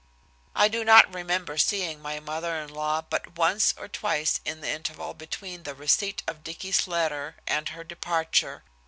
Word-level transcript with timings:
I 0.55 0.67
do 0.67 0.83
not 0.83 1.13
remember 1.13 1.59
seeing 1.59 2.01
my 2.01 2.19
mother 2.19 2.55
in 2.59 2.71
law 2.73 3.03
but 3.07 3.37
once 3.37 3.71
or 3.77 3.87
twice 3.87 4.39
in 4.43 4.61
the 4.61 4.67
interval 4.71 5.13
between 5.13 5.61
the 5.61 5.75
receipt 5.75 6.23
of 6.25 6.43
Dicky's 6.43 6.87
letter 6.87 7.35
and 7.45 7.69
her 7.69 7.83
departure. 7.83 8.63